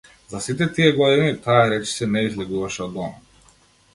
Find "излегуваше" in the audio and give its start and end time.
2.31-2.83